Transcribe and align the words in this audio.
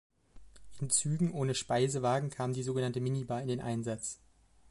In 0.79 0.89
Zügen 0.89 1.31
ohne 1.31 1.53
Speisewagen 1.53 2.31
kam 2.31 2.53
die 2.53 2.63
sogenannte 2.63 2.99
Minibar 3.01 3.39
in 3.43 3.47
den 3.49 3.61
Einsatz. 3.61 4.19